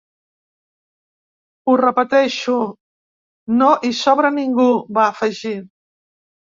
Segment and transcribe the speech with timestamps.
[1.67, 2.57] Ho repeteixo:
[3.61, 5.59] no hi sobra ningú, va afegir.